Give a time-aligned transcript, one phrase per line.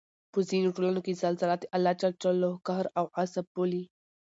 [0.31, 2.03] په ځینو ټولنو کې زلزله د الله ج
[2.67, 3.83] قهر او غصب بولي